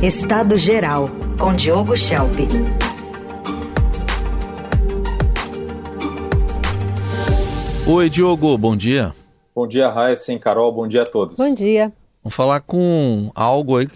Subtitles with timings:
[0.00, 2.36] Estado Geral, com Diogo Schelp.
[7.84, 9.12] Oi, Diogo, bom dia.
[9.52, 11.36] Bom dia, Raíssa e Carol, bom dia a todos.
[11.36, 11.92] Bom dia.
[12.22, 13.88] Vamos falar com algo aí,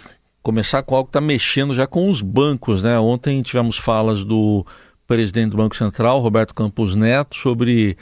[0.42, 2.98] começar com algo que está mexendo já com os bancos, né?
[2.98, 4.66] Ontem tivemos falas do
[5.06, 7.96] presidente do Banco Central, Roberto Campos Neto, sobre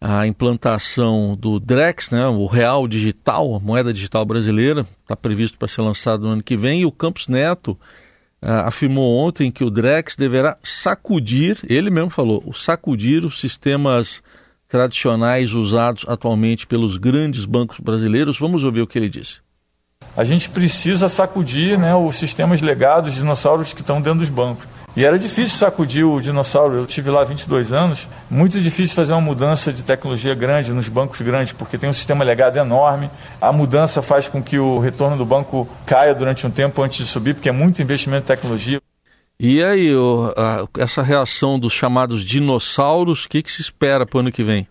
[0.00, 5.68] a implantação do Drex, né, o real digital, a moeda digital brasileira, está previsto para
[5.68, 7.72] ser lançado no ano que vem, e o Campos Neto
[8.42, 14.22] uh, afirmou ontem que o Drex deverá sacudir, ele mesmo falou, sacudir os sistemas
[14.66, 18.38] tradicionais usados atualmente pelos grandes bancos brasileiros.
[18.38, 19.40] Vamos ouvir o que ele disse.
[20.16, 24.66] A gente precisa sacudir né, os sistemas legados, os dinossauros que estão dentro dos bancos.
[25.00, 26.74] E era difícil sacudir o dinossauro.
[26.74, 28.06] Eu tive lá 22 anos.
[28.28, 32.22] Muito difícil fazer uma mudança de tecnologia grande nos bancos grandes, porque tem um sistema
[32.22, 33.10] legado enorme.
[33.40, 37.06] A mudança faz com que o retorno do banco caia durante um tempo antes de
[37.06, 38.78] subir, porque é muito investimento em tecnologia.
[39.38, 39.90] E aí,
[40.36, 44.44] a, essa reação dos chamados dinossauros, o que, que se espera para o ano que
[44.44, 44.68] vem?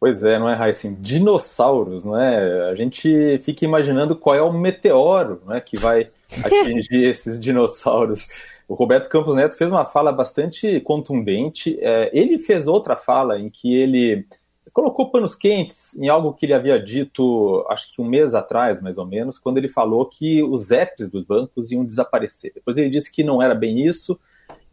[0.00, 0.92] Pois é, não é, Raíssa?
[0.98, 2.68] Dinossauros, não é?
[2.68, 6.10] A gente fica imaginando qual é o meteoro não é, que vai
[6.42, 8.26] atingir esses dinossauros.
[8.68, 11.78] O Roberto Campos Neto fez uma fala bastante contundente.
[11.80, 14.26] É, ele fez outra fala em que ele
[14.72, 18.98] colocou panos quentes em algo que ele havia dito, acho que um mês atrás, mais
[18.98, 22.52] ou menos, quando ele falou que os apps dos bancos iam desaparecer.
[22.54, 24.18] Depois ele disse que não era bem isso,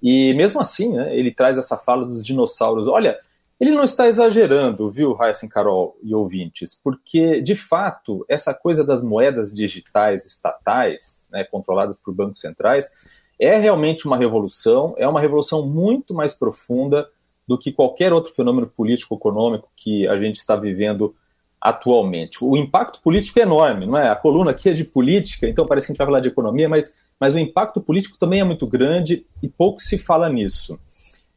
[0.02, 2.86] e mesmo assim, né, ele traz essa fala dos dinossauros.
[2.86, 3.18] Olha,
[3.58, 9.02] ele não está exagerando, viu, Raíssa Carol e ouvintes, porque, de fato, essa coisa das
[9.02, 12.90] moedas digitais estatais, né, controladas por bancos centrais,
[13.40, 17.08] é realmente uma revolução, é uma revolução muito mais profunda
[17.48, 21.16] do que qualquer outro fenômeno político-econômico que a gente está vivendo
[21.60, 22.44] atualmente.
[22.44, 24.10] O impacto político é enorme, não é?
[24.10, 26.68] A coluna aqui é de política, então parece que a gente vai falar de economia,
[26.68, 30.80] mas, mas o impacto político também é muito grande e pouco se fala nisso.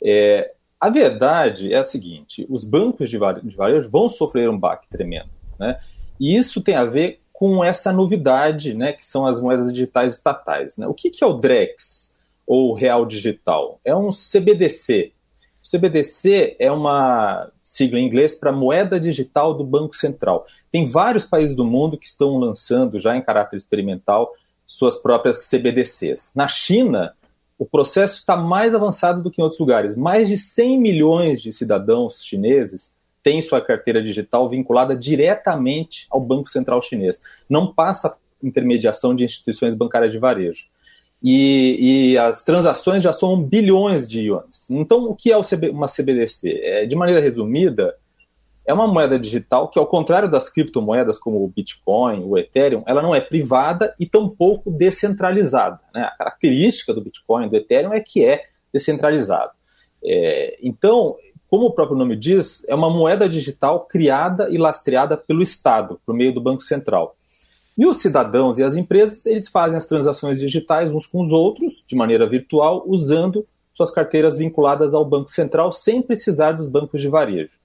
[0.02, 5.30] É, a verdade é a seguinte: os bancos de varejo vão sofrer um baque tremendo,
[5.58, 5.78] né?
[6.18, 10.78] E isso tem a ver com essa novidade, né, que são as moedas digitais estatais.
[10.78, 10.86] Né?
[10.86, 12.16] O que, que é o DREX,
[12.46, 13.78] ou Real Digital?
[13.84, 15.12] É um CBDC.
[15.62, 20.46] O CBDC é uma sigla em inglês para Moeda Digital do Banco Central.
[20.70, 24.32] Tem vários países do mundo que estão lançando, já em caráter experimental,
[24.64, 26.32] suas próprias CBDCs.
[26.34, 27.12] Na China,
[27.58, 29.94] o processo está mais avançado do que em outros lugares.
[29.94, 32.95] Mais de 100 milhões de cidadãos chineses
[33.26, 37.24] tem sua carteira digital vinculada diretamente ao Banco Central Chinês.
[37.50, 40.66] Não passa intermediação de instituições bancárias de varejo.
[41.20, 44.70] E, e, as transações já somam bilhões de yuans.
[44.70, 45.36] Então, o que é
[45.72, 46.60] uma CBDC?
[46.62, 47.96] É, de maneira resumida,
[48.64, 53.02] é uma moeda digital que, ao contrário das criptomoedas como o Bitcoin, o Ethereum, ela
[53.02, 55.80] não é privada e tampouco descentralizada.
[55.92, 56.02] Né?
[56.02, 59.50] A característica do Bitcoin do Ethereum é que é descentralizado.
[60.04, 61.16] É, então,
[61.48, 66.14] como o próprio nome diz, é uma moeda digital criada e lastreada pelo Estado, por
[66.14, 67.16] meio do Banco Central.
[67.78, 71.84] E os cidadãos e as empresas, eles fazem as transações digitais uns com os outros,
[71.86, 77.08] de maneira virtual, usando suas carteiras vinculadas ao Banco Central, sem precisar dos bancos de
[77.08, 77.58] varejo.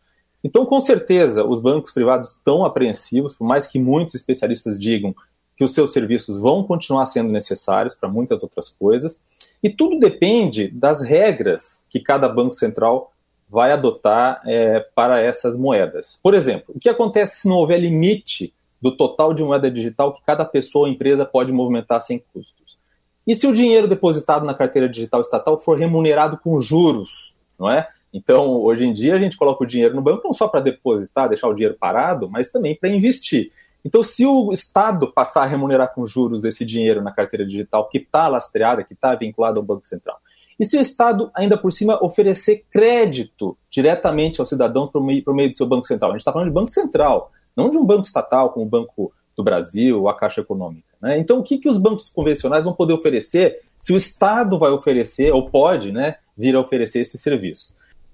[0.44, 5.16] Então, com certeza, os bancos privados estão apreensivos, por mais que muitos especialistas digam
[5.56, 9.22] que os seus serviços vão continuar sendo necessários para muitas outras coisas,
[9.64, 13.14] e tudo depende das regras que cada banco central
[13.52, 16.18] vai adotar é, para essas moedas.
[16.24, 20.24] Por exemplo, o que acontece se não houver limite do total de moeda digital que
[20.24, 22.80] cada pessoa ou empresa pode movimentar sem custos?
[23.28, 27.90] E se o dinheiro depositado na carteira digital estatal for remunerado com juros, não é?
[28.14, 31.28] Então, hoje em dia, a gente coloca o dinheiro no banco não só para depositar,
[31.28, 33.52] deixar o dinheiro parado, mas também para investir.
[33.84, 37.98] Então, se o Estado passar a remunerar com juros esse dinheiro na carteira digital que
[37.98, 40.18] está lastreada, que está vinculada ao Banco Central,
[40.62, 45.34] e se o Estado, ainda por cima, oferecer crédito diretamente aos cidadãos por meio, por
[45.34, 46.12] meio do seu Banco Central?
[46.12, 49.12] A gente está falando de Banco Central, não de um banco estatal como o Banco
[49.36, 50.86] do Brasil ou a Caixa Econômica.
[51.02, 51.18] Né?
[51.18, 55.34] Então, o que, que os bancos convencionais vão poder oferecer se o Estado vai oferecer,
[55.34, 57.74] ou pode né, vir a oferecer esse serviço?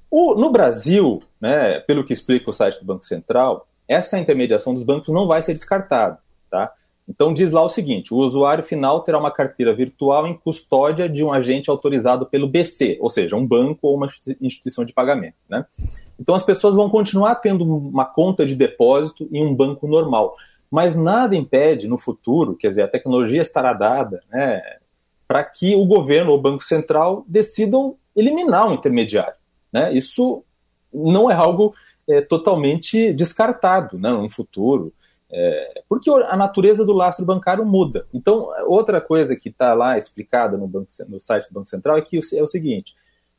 [0.09, 4.83] O, no Brasil, né, pelo que explica o site do Banco Central, essa intermediação dos
[4.83, 6.17] bancos não vai ser descartada.
[6.49, 6.71] Tá?
[7.07, 11.23] Então diz lá o seguinte: o usuário final terá uma carteira virtual em custódia de
[11.23, 14.09] um agente autorizado pelo BC, ou seja, um banco ou uma
[14.41, 15.35] instituição de pagamento.
[15.49, 15.65] Né?
[16.19, 20.35] Então as pessoas vão continuar tendo uma conta de depósito em um banco normal,
[20.69, 24.61] mas nada impede no futuro, quer dizer, a tecnologia estará dada, né,
[25.27, 29.35] para que o governo ou o Banco Central decidam eliminar o intermediário.
[29.71, 29.93] Né?
[29.93, 30.43] Isso
[30.93, 31.73] não é algo
[32.07, 34.93] é, totalmente descartado né, no futuro.
[35.29, 38.07] É, porque a natureza do lastro bancário muda.
[38.13, 42.01] Então, outra coisa que está lá explicada no, banco, no, site do Banco Central é
[42.01, 42.95] que é o seguinte: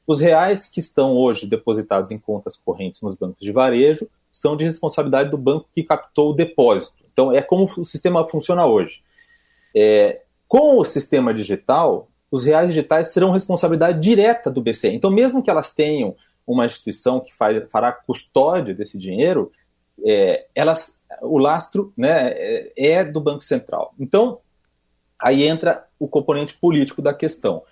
[0.06, 4.64] os reais que estão hoje depositados em contas correntes nos bancos de varejo são de
[4.64, 7.04] responsabilidade do banco que captou o depósito.
[7.12, 9.02] Então, é como o sistema funciona hoje.
[9.74, 14.88] É, com o sistema digital, os reais digitais serão responsabilidade direta do BCE.
[14.88, 16.14] Então, mesmo que elas tenham
[16.46, 19.52] uma instituição que faz, fará custódia desse dinheiro,
[20.04, 23.94] é, elas, o lastro né, é, é do Banco Central.
[23.98, 24.40] Então,
[25.20, 27.62] aí entra o componente político da questão.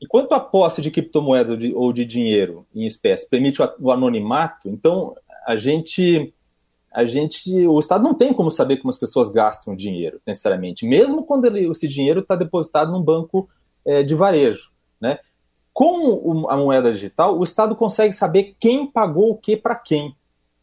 [0.00, 4.68] Enquanto a posse de criptomoedas ou de, ou de dinheiro em espécie permite o anonimato,
[4.68, 5.14] então
[5.46, 6.34] a gente
[6.92, 11.22] a gente, o Estado não tem como saber como as pessoas gastam dinheiro, necessariamente, mesmo
[11.22, 13.48] quando ele, esse dinheiro está depositado num banco
[13.84, 14.72] é, de varejo.
[15.00, 15.18] Né?
[15.72, 20.16] Com a moeda digital, o Estado consegue saber quem pagou o que para quem.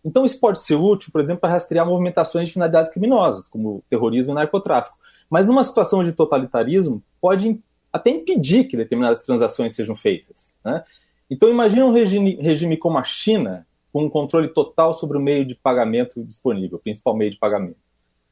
[0.05, 4.33] Então, isso pode ser útil, por exemplo, para rastrear movimentações de finalidades criminosas, como terrorismo
[4.33, 4.95] e narcotráfico.
[5.27, 7.59] Mas numa situação de totalitarismo, pode
[7.91, 10.55] até impedir que determinadas transações sejam feitas.
[10.63, 10.83] Né?
[11.29, 15.43] Então, imagine um regime, regime como a China, com um controle total sobre o meio
[15.43, 17.77] de pagamento disponível, o principal meio de pagamento.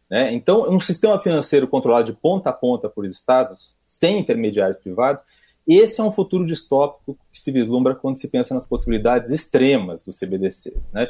[0.09, 0.31] Né?
[0.31, 5.23] Então, um sistema financeiro controlado de ponta a ponta por estados, sem intermediários privados,
[5.67, 10.19] esse é um futuro distópico que se vislumbra quando se pensa nas possibilidades extremas dos
[10.19, 10.91] CBDCs.
[10.91, 11.07] Né?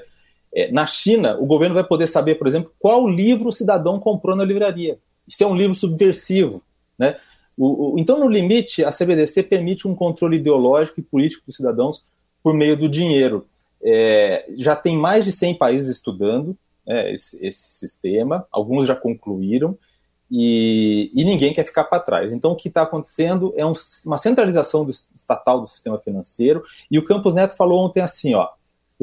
[0.55, 4.35] É, na China, o governo vai poder saber, por exemplo, qual livro o cidadão comprou
[4.35, 4.99] na livraria.
[5.27, 6.61] Se é um livro subversivo.
[6.97, 7.17] Né?
[7.57, 12.05] O, o, então, no limite, a CBDC permite um controle ideológico e político dos cidadãos
[12.43, 13.47] por meio do dinheiro.
[13.81, 16.55] É, já tem mais de 100 países estudando
[16.87, 19.77] é, esse, esse, sistema, alguns já concluíram,
[20.29, 22.33] e, e ninguém quer ficar para trás.
[22.33, 23.73] Então, o que está acontecendo é um,
[24.05, 28.49] uma centralização do, estatal do sistema financeiro, e o Campos Neto falou ontem assim, ó,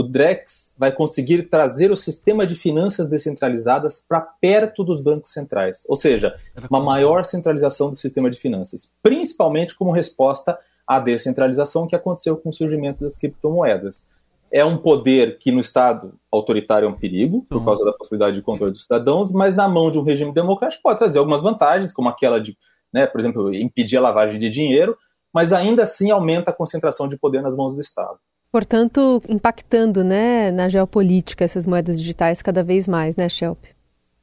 [0.01, 5.85] o Drex vai conseguir trazer o sistema de finanças descentralizadas para perto dos bancos centrais,
[5.87, 6.35] ou seja,
[6.71, 12.49] uma maior centralização do sistema de finanças, principalmente como resposta à descentralização que aconteceu com
[12.49, 14.09] o surgimento das criptomoedas
[14.51, 17.65] é um poder que no Estado autoritário é um perigo, por uhum.
[17.67, 20.99] causa da possibilidade de controle dos cidadãos, mas na mão de um regime democrático pode
[20.99, 22.57] trazer algumas vantagens, como aquela de,
[22.93, 24.97] né, por exemplo, impedir a lavagem de dinheiro,
[25.33, 28.19] mas ainda assim aumenta a concentração de poder nas mãos do Estado.
[28.53, 33.65] Portanto, impactando né, na geopolítica essas moedas digitais cada vez mais, né, Shelp?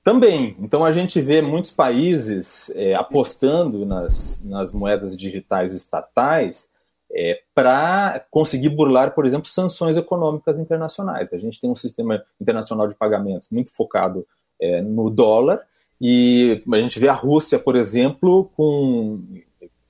[0.03, 0.55] Também.
[0.59, 6.73] Então a gente vê muitos países é, apostando nas, nas moedas digitais estatais
[7.11, 11.31] é, para conseguir burlar, por exemplo, sanções econômicas internacionais.
[11.33, 14.25] A gente tem um sistema internacional de pagamentos muito focado
[14.61, 15.61] é, no dólar,
[15.99, 19.23] e a gente vê a Rússia, por exemplo, com,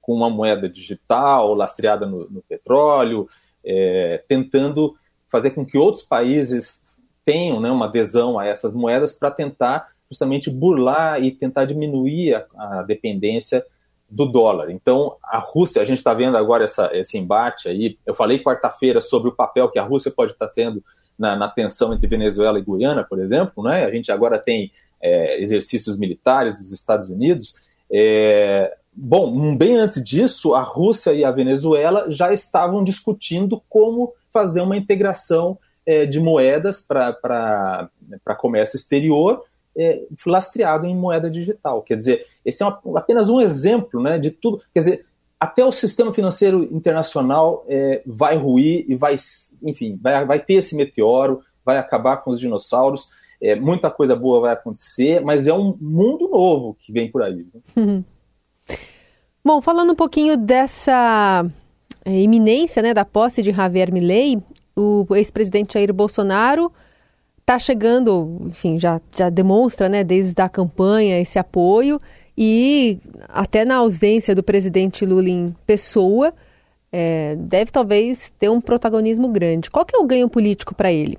[0.01, 3.27] com uma moeda digital lastreada no, no petróleo,
[3.63, 4.95] é, tentando
[5.29, 6.79] fazer com que outros países
[7.23, 12.79] tenham né, uma adesão a essas moedas para tentar justamente burlar e tentar diminuir a,
[12.79, 13.63] a dependência
[14.09, 14.71] do dólar.
[14.71, 17.97] Então, a Rússia, a gente está vendo agora essa, esse embate aí.
[18.05, 20.81] Eu falei quarta-feira sobre o papel que a Rússia pode estar tá tendo
[21.19, 23.63] na, na, tensão entre Venezuela e Guiana, por exemplo.
[23.63, 23.83] Né?
[23.83, 24.71] A gente agora tem
[25.01, 27.55] é, exercícios militares dos Estados Unidos.
[27.91, 34.61] É, bom, bem antes disso, a Rússia e a Venezuela já estavam discutindo como fazer
[34.61, 37.89] uma integração é, de moedas para
[38.39, 39.43] comércio exterior
[39.77, 41.83] é, lastreado em moeda digital.
[41.83, 44.63] Quer dizer, esse é uma, apenas um exemplo né, de tudo.
[44.73, 45.05] Quer dizer,
[45.39, 49.15] até o sistema financeiro internacional é, vai ruir e vai,
[49.61, 53.09] enfim, vai, vai ter esse meteoro, vai acabar com os dinossauros.
[53.39, 57.45] É, muita coisa boa vai acontecer, mas é um mundo novo que vem por aí.
[57.75, 58.03] Uhum.
[59.47, 61.45] Bom, falando um pouquinho dessa
[62.03, 64.43] é, iminência né, da posse de Javier Milei,
[64.75, 66.69] o ex-presidente Jair Bolsonaro
[67.39, 71.97] está chegando, enfim, já, já demonstra, né, desde a campanha esse apoio
[72.37, 72.99] e
[73.29, 76.33] até na ausência do presidente Lula em pessoa,
[76.91, 79.71] é, deve talvez ter um protagonismo grande.
[79.71, 81.17] Qual que é o ganho político para ele?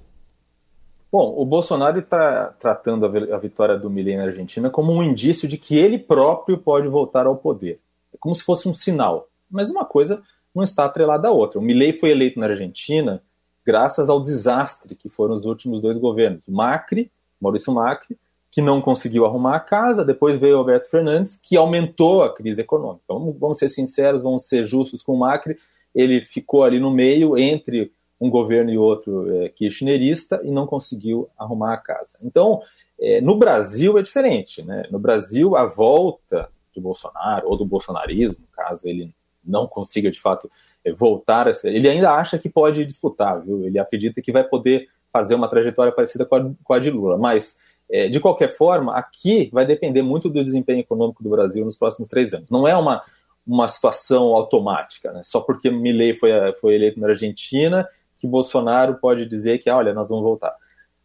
[1.10, 5.56] Bom, o Bolsonaro está tratando a vitória do Milei na Argentina como um indício de
[5.56, 7.80] que ele próprio pode voltar ao poder.
[8.12, 9.28] É como se fosse um sinal.
[9.50, 10.22] Mas uma coisa
[10.54, 11.58] não está atrelada à outra.
[11.58, 13.22] O Milei foi eleito na Argentina
[13.64, 16.48] graças ao desastre que foram os últimos dois governos.
[16.48, 17.10] Macri,
[17.40, 18.16] Maurício Macri,
[18.50, 23.04] que não conseguiu arrumar a casa, depois veio Alberto Fernandes, que aumentou a crise econômica.
[23.06, 25.58] Vamos, vamos ser sinceros, vamos ser justos com o Macri,
[25.94, 31.28] ele ficou ali no meio entre um governo e outro é, kirchnerista e não conseguiu
[31.38, 32.18] arrumar a casa.
[32.22, 32.62] Então,
[32.98, 34.62] é, no Brasil é diferente.
[34.62, 34.84] Né?
[34.90, 40.50] No Brasil, a volta de Bolsonaro, ou do bolsonarismo, caso ele não consiga de fato
[40.84, 41.74] é, voltar a ser.
[41.74, 43.64] Ele ainda acha que pode disputar, viu?
[43.64, 47.16] Ele acredita que vai poder fazer uma trajetória parecida com a, com a de Lula,
[47.16, 47.60] mas
[47.90, 52.06] É, de qualquer forma, aqui vai depender muito do desempenho econômico do Brasil nos próximos
[52.06, 52.50] três anos.
[52.50, 53.02] Não é uma,
[53.46, 55.22] uma situação automática, né?
[55.24, 59.94] só porque Milley foi, foi eleito na Argentina que Bolsonaro pode dizer que, ah, olha,
[59.94, 60.54] nós vamos voltar.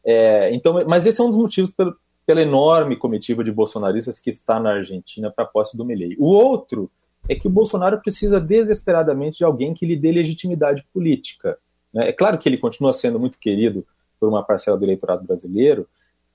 [0.03, 4.30] É, então, mas esse é um dos motivos pelo, pela enorme comitiva de bolsonaristas que
[4.30, 6.15] está na Argentina para a posse do Milley.
[6.18, 6.89] O outro
[7.27, 11.58] é que o Bolsonaro precisa desesperadamente de alguém que lhe dê legitimidade política.
[11.94, 12.10] Né?
[12.10, 13.86] É claro que ele continua sendo muito querido
[14.20, 15.88] por uma parcela do eleitorado brasileiro,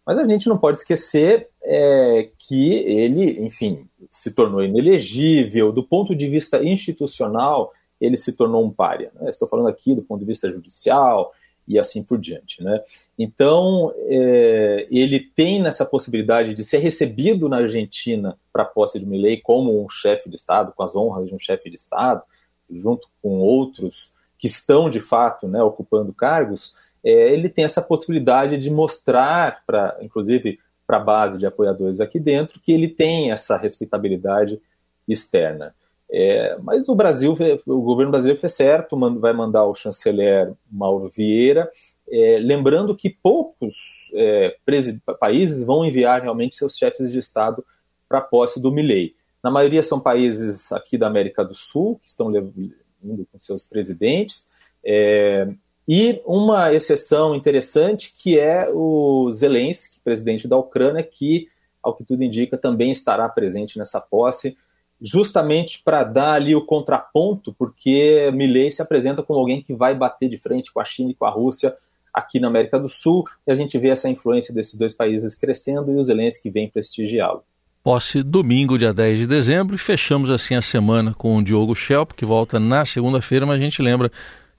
[0.06, 6.14] mas a gente não pode esquecer é, que ele, enfim, se tornou inelegível, do ponto
[6.14, 9.10] de vista institucional, ele se tornou um párea.
[9.14, 9.28] Né?
[9.28, 11.32] Estou falando aqui do ponto de vista judicial,
[11.68, 12.64] e assim por diante.
[12.64, 12.82] Né?
[13.18, 19.06] Então, é, ele tem nessa possibilidade de ser recebido na Argentina para a posse de
[19.06, 22.22] Milley como um chefe de Estado, com as honras de um chefe de Estado,
[22.70, 28.56] junto com outros que estão, de fato, né, ocupando cargos, é, ele tem essa possibilidade
[28.56, 33.58] de mostrar, para, inclusive para a base de apoiadores aqui dentro, que ele tem essa
[33.58, 34.60] respeitabilidade
[35.06, 35.74] externa.
[36.10, 37.36] É, mas o Brasil,
[37.66, 41.70] o governo brasileiro fez certo, vai mandar o chanceler Mauro Vieira,
[42.10, 44.56] é, lembrando que poucos é,
[45.20, 47.62] países vão enviar realmente seus chefes de Estado
[48.08, 49.14] para a posse do Milley.
[49.42, 54.50] Na maioria são países aqui da América do Sul, que estão indo com seus presidentes,
[54.82, 55.48] é,
[55.86, 61.48] e uma exceção interessante que é o Zelensky, presidente da Ucrânia, que,
[61.82, 64.56] ao que tudo indica, também estará presente nessa posse
[65.00, 70.28] justamente para dar ali o contraponto, porque Milley se apresenta como alguém que vai bater
[70.28, 71.76] de frente com a China e com a Rússia
[72.12, 75.92] aqui na América do Sul, e a gente vê essa influência desses dois países crescendo
[75.92, 77.42] e o Zelensky vem prestigiá-lo.
[77.82, 82.12] Posse domingo, dia 10 de dezembro, e fechamos assim a semana com o Diogo Schelp,
[82.12, 84.10] que volta na segunda-feira, mas a gente lembra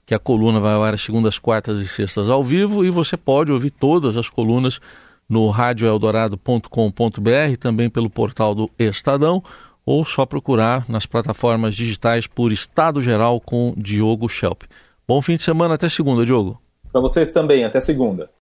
[0.06, 3.16] que a coluna vai ao ar às segundas, quartas e sextas ao vivo, e você
[3.16, 4.80] pode ouvir todas as colunas
[5.28, 9.44] no radioeldorado.com.br, também pelo portal do Estadão,
[9.90, 14.62] ou só procurar nas plataformas digitais por Estado Geral com Diogo Schelp.
[15.06, 16.62] Bom fim de semana, até segunda, Diogo.
[16.92, 18.30] Para vocês também, até segunda.